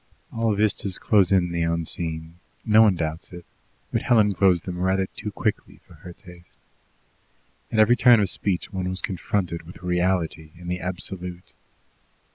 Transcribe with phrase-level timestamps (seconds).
[0.33, 3.45] All vistas close in the unseen no one doubts it
[3.93, 6.59] but Helen closed them rather too quickly for her taste.
[7.71, 11.53] At every turn of speech one was confronted with reality and the absolute.